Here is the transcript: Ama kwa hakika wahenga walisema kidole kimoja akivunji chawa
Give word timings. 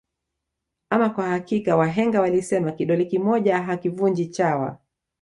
Ama 0.89 1.09
kwa 1.09 1.27
hakika 1.29 1.75
wahenga 1.75 2.21
walisema 2.21 2.71
kidole 2.71 3.05
kimoja 3.05 3.67
akivunji 3.67 4.27
chawa 4.27 4.79